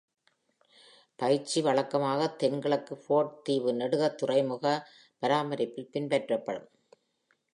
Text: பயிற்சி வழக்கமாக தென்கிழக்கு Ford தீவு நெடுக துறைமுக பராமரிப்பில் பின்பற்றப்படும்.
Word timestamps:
பயிற்சி 1.19 1.59
வழக்கமாக 1.61 2.21
தென்கிழக்கு 2.41 2.95
Ford 3.05 3.29
தீவு 3.43 3.73
நெடுக 3.73 4.09
துறைமுக 4.21 4.65
பராமரிப்பில் 5.23 5.91
பின்பற்றப்படும். 5.93 6.69